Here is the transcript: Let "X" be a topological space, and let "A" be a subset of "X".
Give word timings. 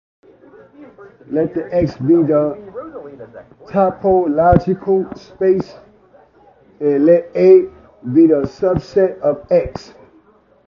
Let 1.29 1.55
"X" 1.57 1.95
be 1.97 2.15
a 2.15 2.55
topological 3.71 5.15
space, 5.15 5.77
and 6.79 7.05
let 7.05 7.29
"A" 7.35 7.67
be 8.11 8.25
a 8.31 8.41
subset 8.47 9.19
of 9.19 9.45
"X". 9.51 9.93